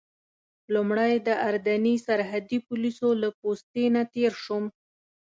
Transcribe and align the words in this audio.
لومړی 0.73 1.13
د 1.27 1.29
اردني 1.47 1.95
سرحدي 2.05 2.57
پولیسو 2.67 3.09
له 3.21 3.29
پوستې 3.39 3.85
نه 3.95 4.03
تېر 4.13 4.31
شوم. 4.43 4.63